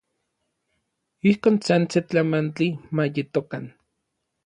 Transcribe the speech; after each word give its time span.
Ijkon 1.29 1.55
san 1.65 1.83
se 1.91 1.99
tlamantli 2.09 2.67
ma 2.95 3.03
yetokan. 3.15 3.65